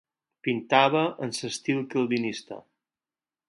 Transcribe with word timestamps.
Pintava 0.47 1.03
en 1.27 1.35
l'estil 1.41 1.85
calvinista. 1.95 2.61